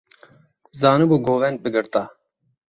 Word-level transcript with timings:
Zanîbû 0.79 1.15
govend 1.27 1.57
bigirta. 1.63 2.03